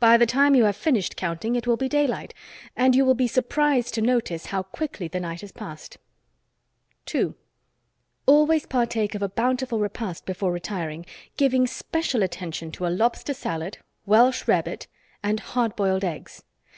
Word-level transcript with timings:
By 0.00 0.16
the 0.16 0.24
time 0.24 0.54
you 0.54 0.64
have 0.64 0.76
finished 0.78 1.14
counting 1.14 1.54
it 1.54 1.66
will 1.66 1.76
be 1.76 1.90
daylight, 1.90 2.32
and 2.74 2.96
you 2.96 3.04
will 3.04 3.12
be 3.12 3.26
surprised 3.28 3.92
to 3.92 4.00
notice 4.00 4.46
how 4.46 4.62
quickly 4.62 5.08
the 5.08 5.20
night 5.20 5.42
has 5.42 5.52
passed. 5.52 5.98
2. 7.04 7.34
Always 8.24 8.64
partake 8.64 9.14
of 9.14 9.20
a 9.20 9.28
bountiful 9.28 9.78
repast 9.80 10.24
before 10.24 10.52
retiring, 10.52 11.04
giving 11.36 11.66
special 11.66 12.22
attention 12.22 12.70
to 12.72 12.86
a 12.86 12.88
lobster 12.88 13.34
salad, 13.34 13.76
welsh 14.06 14.48
rarebit 14.48 14.86
and 15.22 15.38
hard 15.38 15.76
boiled 15.76 16.02
eggs. 16.02 16.44